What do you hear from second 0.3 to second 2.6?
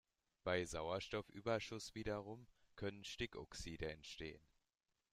Bei Sauerstoffüberschuss wiederum